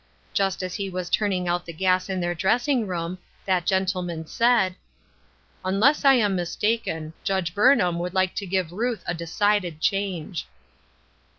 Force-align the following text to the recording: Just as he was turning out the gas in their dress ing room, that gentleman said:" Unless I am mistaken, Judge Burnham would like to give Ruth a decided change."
Just 0.33 0.63
as 0.63 0.73
he 0.73 0.89
was 0.89 1.11
turning 1.11 1.47
out 1.47 1.63
the 1.67 1.71
gas 1.73 2.09
in 2.09 2.19
their 2.19 2.33
dress 2.33 2.67
ing 2.67 2.87
room, 2.87 3.19
that 3.45 3.67
gentleman 3.67 4.25
said:" 4.25 4.73
Unless 5.63 6.05
I 6.05 6.15
am 6.15 6.35
mistaken, 6.35 7.13
Judge 7.23 7.53
Burnham 7.53 7.99
would 7.99 8.15
like 8.15 8.33
to 8.37 8.47
give 8.47 8.71
Ruth 8.71 9.03
a 9.05 9.13
decided 9.13 9.79
change." 9.79 10.47